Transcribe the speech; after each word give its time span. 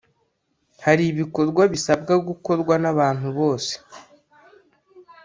hari 0.85 1.03
ibikorwa 1.11 1.63
bisabwa 1.73 2.13
gukorwa 2.27 2.73
n’abantu 2.83 3.27
bose 3.37 3.73